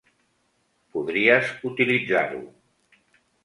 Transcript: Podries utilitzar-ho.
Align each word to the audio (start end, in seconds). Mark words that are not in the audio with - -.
Podries 0.95 1.53
utilitzar-ho. 1.73 2.43